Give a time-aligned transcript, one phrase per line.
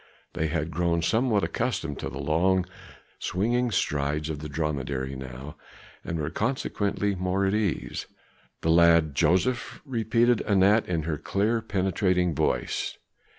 [0.33, 2.65] They had grown somewhat accustomed to the long,
[3.19, 5.57] swinging strides of the dromedary now,
[6.03, 8.07] and were consequently more at their ease.
[8.61, 12.97] "The lad Joseph?" repeated Anat, in her clear, penetrating voice.